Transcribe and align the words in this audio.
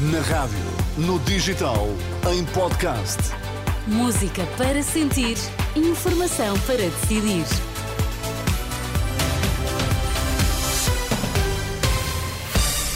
Na 0.00 0.20
rádio, 0.20 0.56
no 0.96 1.18
digital, 1.18 1.88
em 2.32 2.44
podcast. 2.44 3.18
Música 3.84 4.46
para 4.56 4.80
sentir, 4.80 5.36
informação 5.74 6.56
para 6.60 6.76
decidir. 6.76 7.44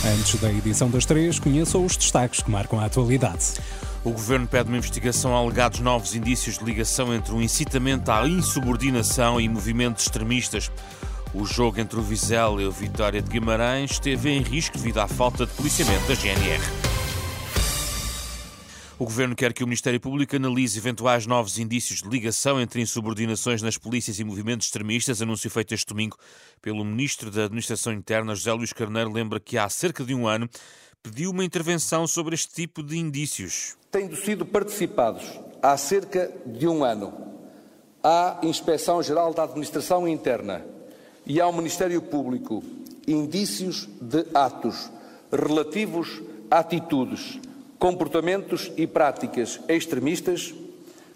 Antes 0.06 0.40
da 0.40 0.52
edição 0.52 0.88
das 0.88 1.04
três, 1.04 1.40
conheça 1.40 1.76
os 1.76 1.96
destaques 1.96 2.40
que 2.40 2.48
marcam 2.48 2.78
a 2.78 2.84
atualidade. 2.84 3.54
O 4.04 4.12
governo 4.12 4.46
pede 4.46 4.68
uma 4.68 4.78
investigação 4.78 5.34
a 5.34 5.40
alegados 5.40 5.80
novos 5.80 6.14
indícios 6.14 6.56
de 6.56 6.64
ligação 6.64 7.12
entre 7.12 7.34
o 7.34 7.42
incitamento 7.42 8.12
à 8.12 8.28
insubordinação 8.28 9.40
e 9.40 9.48
movimentos 9.48 10.04
extremistas. 10.04 10.70
O 11.34 11.44
jogo 11.44 11.80
entre 11.80 11.98
o 11.98 12.02
Vizela 12.02 12.62
e 12.62 12.64
o 12.64 12.70
Vitória 12.70 13.20
de 13.20 13.28
Guimarães 13.28 13.90
esteve 13.90 14.30
em 14.30 14.40
risco 14.40 14.78
devido 14.78 14.98
à 14.98 15.08
falta 15.08 15.44
de 15.44 15.52
policiamento 15.54 16.06
da 16.06 16.14
GNR. 16.14 16.91
O 19.02 19.04
Governo 19.04 19.34
quer 19.34 19.52
que 19.52 19.64
o 19.64 19.66
Ministério 19.66 19.98
Público 19.98 20.36
analise 20.36 20.78
eventuais 20.78 21.26
novos 21.26 21.58
indícios 21.58 22.02
de 22.02 22.08
ligação 22.08 22.60
entre 22.60 22.80
insubordinações 22.80 23.60
nas 23.60 23.76
polícias 23.76 24.20
e 24.20 24.22
movimentos 24.22 24.68
extremistas. 24.68 25.20
Anúncio 25.20 25.50
feito 25.50 25.74
este 25.74 25.88
domingo 25.88 26.16
pelo 26.62 26.84
Ministro 26.84 27.28
da 27.28 27.46
Administração 27.46 27.92
Interna, 27.92 28.32
José 28.36 28.52
Luís 28.52 28.72
Carneiro, 28.72 29.10
lembra 29.10 29.40
que 29.40 29.58
há 29.58 29.68
cerca 29.68 30.04
de 30.04 30.14
um 30.14 30.28
ano 30.28 30.48
pediu 31.02 31.32
uma 31.32 31.44
intervenção 31.44 32.06
sobre 32.06 32.36
este 32.36 32.54
tipo 32.54 32.80
de 32.80 32.96
indícios. 32.96 33.76
Tendo 33.90 34.14
sido 34.14 34.46
participados 34.46 35.24
há 35.60 35.76
cerca 35.76 36.32
de 36.46 36.68
um 36.68 36.84
ano 36.84 37.12
à 38.04 38.38
Inspeção-Geral 38.44 39.34
da 39.34 39.42
Administração 39.42 40.06
Interna 40.06 40.64
e 41.26 41.40
ao 41.40 41.52
Ministério 41.52 42.00
Público 42.00 42.62
indícios 43.04 43.88
de 44.00 44.24
atos 44.32 44.88
relativos 45.32 46.22
a 46.48 46.60
atitudes, 46.60 47.40
comportamentos 47.82 48.70
e 48.76 48.86
práticas 48.86 49.58
extremistas, 49.68 50.54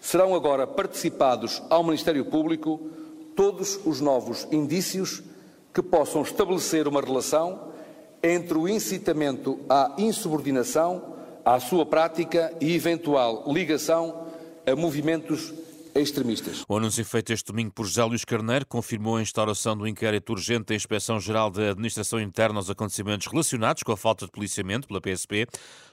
serão 0.01 0.35
agora 0.35 0.67
participados 0.67 1.63
ao 1.71 1.85
Ministério 1.85 2.25
Público 2.25 2.91
todos 3.37 3.79
os 3.87 4.01
novos 4.01 4.49
indícios 4.51 5.23
que 5.73 5.81
possam 5.81 6.23
estabelecer 6.23 6.89
uma 6.89 7.01
relação 7.01 7.69
entre 8.21 8.59
o 8.59 8.69
incitamento 8.69 9.61
à 9.69 9.95
insubordinação, 9.97 11.15
à 11.45 11.61
sua 11.61 11.87
prática 11.87 12.53
e 12.61 12.75
eventual 12.75 13.45
ligação 13.47 14.27
a 14.67 14.75
movimentos 14.75 15.55
extremistas. 16.01 16.65
O 16.69 16.77
anúncio 16.77 17.05
feito 17.05 17.33
este 17.33 17.47
domingo 17.47 17.73
por 17.73 17.87
José 17.87 18.05
Luís 18.05 18.25
Carneiro 18.25 18.67
confirmou 18.67 19.17
a 19.17 19.23
instauração 19.23 19.77
do 19.77 19.87
inquérito 19.87 20.33
urgente 20.33 20.67
da 20.67 20.75
Inspeção-Geral 20.75 21.51
da 21.51 21.71
Administração 21.71 22.21
Interna 22.21 22.59
aos 22.59 22.71
acontecimentos 22.71 23.27
relacionados 23.27 23.83
com 23.83 23.93
a 23.93 23.97
falta 23.97 24.27
de 24.27 24.31
policiamento 24.31 24.89
pela 24.89 25.01
PSP 25.01 25.47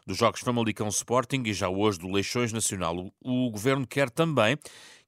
dos 0.05 0.17
Jogos 0.17 0.41
Famalicão 0.41 0.87
Sporting 0.87 1.43
e 1.45 1.53
já 1.53 1.69
hoje 1.69 1.99
do 1.99 2.11
Leixões 2.11 2.51
Nacional. 2.51 3.11
O 3.23 3.49
Governo 3.49 3.87
quer 3.87 4.09
também 4.09 4.57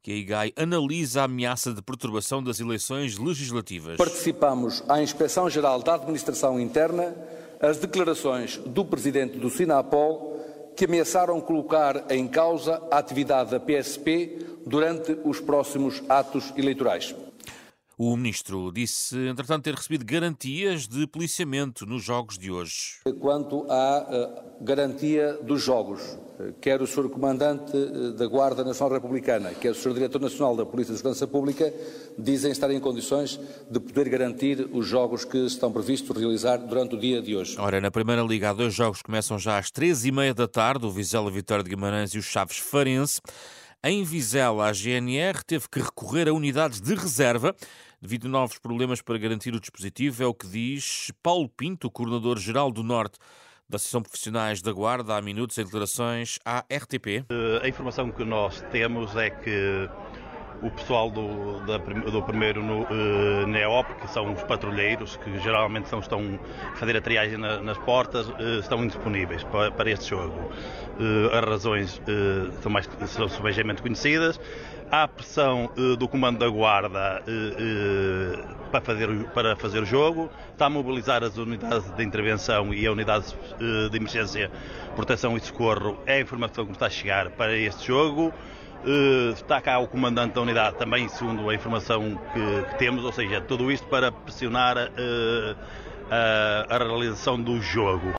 que 0.01 0.11
a 0.11 0.15
IGAI 0.15 0.53
analise 0.55 1.17
a 1.17 1.23
ameaça 1.23 1.73
de 1.73 1.81
perturbação 1.81 2.43
das 2.43 2.59
eleições 2.59 3.17
legislativas. 3.17 3.97
Participamos 3.97 4.83
à 4.87 5.01
Inspeção-Geral 5.01 5.81
da 5.81 5.95
Administração 5.95 6.59
Interna 6.59 7.15
as 7.59 7.77
declarações 7.77 8.57
do 8.57 8.85
Presidente 8.85 9.39
do 9.39 9.49
Sinapol 9.49 10.34
que 10.75 10.85
ameaçaram 10.85 11.39
colocar 11.39 12.05
em 12.09 12.27
causa 12.27 12.81
a 12.91 12.97
atividade 12.97 13.51
da 13.51 13.59
PSP 13.59 14.39
durante 14.65 15.17
os 15.23 15.39
próximos 15.39 16.03
atos 16.09 16.53
eleitorais. 16.57 17.15
O 17.97 18.17
ministro 18.17 18.73
disse, 18.73 19.17
entretanto, 19.25 19.63
ter 19.63 19.73
recebido 19.73 20.03
garantias 20.03 20.85
de 20.85 21.07
policiamento 21.07 21.85
nos 21.85 22.03
jogos 22.03 22.37
de 22.37 22.51
hoje. 22.51 22.99
Quanto 23.21 23.65
à 23.71 24.03
uh, 24.59 24.63
garantia 24.65 25.39
dos 25.41 25.61
jogos, 25.61 26.01
uh, 26.01 26.51
quer 26.59 26.81
o 26.81 26.87
Sr. 26.87 27.07
Comandante 27.07 27.71
uh, 27.73 28.11
da 28.11 28.27
Guarda 28.27 28.65
Nacional 28.65 28.95
Republicana, 28.95 29.51
quer 29.53 29.71
o 29.71 29.75
Sr. 29.75 29.93
Diretor 29.93 30.19
Nacional 30.19 30.57
da 30.57 30.65
Polícia 30.65 30.91
de 30.91 30.97
Segurança 30.97 31.25
Pública, 31.25 31.73
dizem 32.19 32.51
estar 32.51 32.69
em 32.69 32.81
condições 32.81 33.39
de 33.71 33.79
poder 33.79 34.09
garantir 34.09 34.67
os 34.73 34.85
jogos 34.85 35.23
que 35.23 35.37
estão 35.45 35.71
previstos 35.71 36.17
realizar 36.17 36.57
durante 36.57 36.95
o 36.95 36.99
dia 36.99 37.21
de 37.21 37.33
hoje. 37.33 37.55
Ora, 37.57 37.79
na 37.79 37.91
Primeira 37.91 38.23
Liga, 38.23 38.49
há 38.49 38.53
dois 38.53 38.73
jogos 38.73 39.01
começam 39.01 39.39
já 39.39 39.57
às 39.57 39.71
três 39.71 40.03
e 40.03 40.11
meia 40.11 40.33
da 40.33 40.49
tarde, 40.49 40.85
o 40.85 40.91
Vizela 40.91 41.31
Vitória 41.31 41.63
de 41.63 41.69
Guimarães 41.69 42.13
e 42.13 42.17
o 42.17 42.21
Chaves 42.21 42.57
Farense. 42.57 43.21
Em 43.87 44.03
Vizela, 44.03 44.65
a 44.65 44.73
GNR 44.73 45.43
teve 45.45 45.69
que 45.69 45.79
recorrer 45.79 46.27
a 46.27 46.33
unidades 46.33 46.81
de 46.81 46.95
reserva 46.95 47.55
devido 48.01 48.25
a 48.25 48.29
novos 48.31 48.57
problemas 48.57 48.99
para 48.99 49.15
garantir 49.15 49.53
o 49.53 49.59
dispositivo, 49.59 50.23
é 50.23 50.25
o 50.25 50.33
que 50.33 50.47
diz 50.47 51.11
Paulo 51.21 51.47
Pinto, 51.47 51.91
coordenador-geral 51.91 52.71
do 52.71 52.81
Norte 52.81 53.19
da 53.69 53.75
Associação 53.75 54.01
Profissionais 54.01 54.59
da 54.59 54.71
Guarda, 54.71 55.15
há 55.15 55.21
minutos 55.21 55.55
em 55.59 55.63
declarações 55.63 56.39
à 56.43 56.61
RTP. 56.61 57.25
Eh, 57.29 57.59
a 57.61 57.67
informação 57.67 58.09
que 58.09 58.23
nós 58.23 58.59
temos 58.71 59.15
é 59.15 59.29
que 59.29 59.87
o 60.61 60.69
pessoal 60.71 61.09
do, 61.09 61.59
da, 61.65 61.77
do 61.77 62.21
primeiro 62.23 62.63
no, 62.63 62.83
uh, 62.83 63.47
NEOP, 63.47 63.93
que 64.01 64.07
são 64.09 64.33
os 64.33 64.43
patrulheiros, 64.43 65.15
que 65.17 65.39
geralmente 65.39 65.87
são, 65.89 65.99
estão 65.99 66.39
a 66.73 66.75
fazer 66.75 66.95
a 66.97 67.01
triagem 67.01 67.37
na, 67.37 67.61
nas 67.61 67.77
portas, 67.79 68.27
uh, 68.27 68.59
estão 68.59 68.83
indisponíveis 68.83 69.43
para, 69.43 69.71
para 69.71 69.91
este 69.91 70.09
jogo. 70.09 70.51
Uh, 70.99 71.35
as 71.35 71.43
razões 71.43 72.01
são, 72.61 72.71
mais, 72.71 72.89
são 73.07 73.27
subejamente 73.27 73.81
conhecidas. 73.81 74.39
Há 74.91 75.07
pressão 75.07 75.71
do 75.97 76.07
comando 76.07 76.37
da 76.37 76.47
guarda 76.47 77.23
para, 78.71 78.81
fazer, 78.81 79.09
para 79.33 79.55
fazer 79.55 79.79
o 79.81 79.85
jogo, 79.85 80.29
está 80.51 80.67
a 80.67 80.69
mobilizar 80.69 81.23
as 81.23 81.37
unidades 81.37 81.89
de 81.89 82.03
intervenção 82.03 82.71
e 82.71 82.85
a 82.85 82.91
unidade 82.91 83.35
de 83.89 83.97
emergência, 83.97 84.51
proteção 84.95 85.35
e 85.35 85.39
socorro. 85.39 85.97
É 86.05 86.13
a 86.13 86.19
informação 86.21 86.67
que 86.67 86.73
está 86.73 86.85
a 86.85 86.89
chegar 86.89 87.31
para 87.31 87.57
este 87.57 87.87
jogo. 87.87 88.31
Uh, 88.85 89.33
está 89.33 89.59
cá 89.59 89.79
o 89.79 89.87
comandante 89.87 90.35
da 90.35 90.41
unidade 90.41 90.77
também, 90.77 91.09
segundo 91.09 91.49
a 91.49 91.55
informação 91.55 92.21
que, 92.31 92.69
que 92.69 92.77
temos, 92.77 93.03
ou 93.03 93.11
seja, 93.11 93.41
tudo 93.41 93.71
isto 93.71 93.87
para 93.87 94.11
pressionar 94.11 94.77
uh, 94.77 95.57
a, 96.11 96.75
a 96.75 96.77
realização 96.77 97.41
do 97.41 97.59
jogo. 97.59 98.13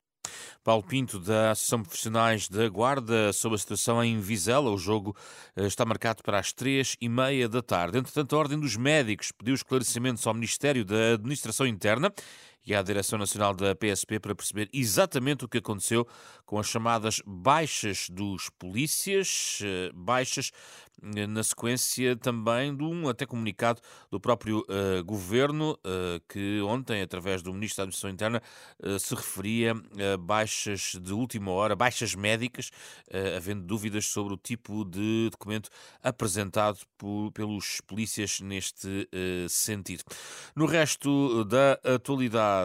Paulo 0.67 0.83
Pinto, 0.83 1.21
da 1.21 1.53
Associação 1.53 1.81
Profissionais 1.81 2.49
da 2.49 2.69
Guarda, 2.69 3.33
sobre 3.33 3.55
a 3.55 3.59
situação 3.59 4.03
em 4.03 4.19
Vizela. 4.19 4.69
O 4.69 4.77
jogo 4.77 5.17
eh, 5.55 5.65
está 5.65 5.85
marcado 5.85 6.25
para 6.25 6.41
as 6.41 6.53
três 6.53 6.97
e 7.01 7.09
meia 7.09 7.49
da 7.49 7.63
tarde. 7.63 7.99
Entretanto, 7.99 8.35
a 8.35 8.39
Ordem 8.41 8.59
dos 8.59 8.77
Médicos 8.77 9.31
pediu 9.31 9.55
esclarecimentos 9.55 10.27
ao 10.27 10.35
Ministério 10.35 10.85
da 10.85 11.13
Administração 11.15 11.69
Interna 11.69 12.13
e 12.67 12.75
à 12.75 12.83
Direção 12.83 13.19
Nacional 13.19 13.55
da 13.55 13.75
PSP 13.75 14.19
para 14.19 14.35
perceber 14.35 14.69
exatamente 14.73 15.45
o 15.45 15.49
que 15.49 15.59
aconteceu 15.59 16.07
com 16.45 16.59
as 16.59 16.67
chamadas 16.67 17.23
baixas 17.25 18.09
dos 18.11 18.51
polícias, 18.59 19.61
eh, 19.63 19.91
baixas 19.95 20.51
eh, 21.03 21.27
na 21.27 21.43
sequência 21.43 22.17
também 22.17 22.75
de 22.75 22.83
um 22.83 23.09
até 23.09 23.27
comunicado 23.27 23.81
do 24.11 24.19
próprio 24.19 24.61
uh, 24.61 25.05
governo, 25.05 25.73
uh, 25.73 26.21
que 26.29 26.61
ontem, 26.63 27.03
através 27.03 27.43
do 27.43 27.53
Ministro 27.53 27.79
da 27.79 27.83
Administração 27.85 28.11
Interna, 28.11 28.43
uh, 28.83 28.99
se 28.99 29.15
referia 29.15 29.73
a 29.73 30.17
baixas 30.17 30.97
de 31.01 31.13
última 31.13 31.51
hora, 31.51 31.77
baixas 31.77 32.15
médicas, 32.15 32.71
havendo 33.37 33.63
dúvidas 33.63 34.07
sobre 34.07 34.35
o 34.35 34.37
tipo 34.37 34.85
de 34.85 35.29
documento 35.31 35.69
apresentado 36.03 36.79
por, 36.97 37.31
pelos 37.33 37.81
polícias 37.83 38.41
neste 38.41 39.09
sentido. 39.49 40.05
No 40.55 40.67
resto 40.67 41.45
da 41.45 41.79
atualidade, 41.95 42.56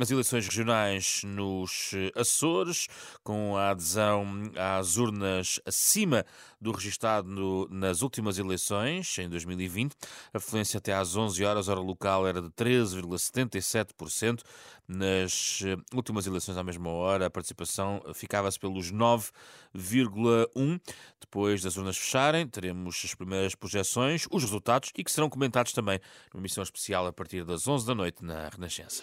as 0.00 0.10
eleições 0.10 0.46
regionais 0.46 1.22
nos 1.24 1.92
Açores, 2.14 2.86
com 3.22 3.56
a 3.56 3.70
adesão 3.70 4.24
às 4.56 4.96
urnas 4.96 5.60
acima 5.64 6.24
do 6.60 6.72
registado 6.72 7.28
no, 7.28 7.68
nas 7.68 8.02
últimas 8.02 8.38
eleições, 8.38 9.18
em 9.18 9.28
2020. 9.28 9.94
A 10.32 10.40
fluência 10.40 10.78
até 10.78 10.94
às 10.94 11.16
11 11.16 11.44
horas, 11.44 11.68
hora 11.68 11.80
local, 11.80 12.26
era 12.26 12.40
de 12.40 12.48
13,77%. 12.50 14.42
Nas 14.88 15.62
eh, 15.64 15.76
últimas 15.94 16.28
eleições, 16.28 16.56
à 16.56 16.62
mesma 16.62 16.90
hora, 16.90 17.26
a 17.26 17.30
participação 17.30 18.00
ficava-se 18.14 18.58
pelos 18.58 18.92
9,1%. 18.92 20.80
Depois 21.20 21.60
das 21.60 21.76
urnas 21.76 21.96
fecharem, 21.96 22.46
teremos 22.46 23.02
as 23.04 23.12
primeiras 23.12 23.56
projeções, 23.56 24.26
os 24.30 24.44
resultados 24.44 24.92
e 24.96 25.02
que 25.02 25.10
serão 25.10 25.28
comentados 25.28 25.72
também 25.72 25.98
numa 26.32 26.40
emissão 26.40 26.62
especial 26.62 27.04
a 27.06 27.12
partir 27.12 27.44
das 27.44 27.66
11 27.66 27.84
da 27.84 27.94
noite 27.94 28.24
na 28.24 28.48
Renascença. 28.48 29.02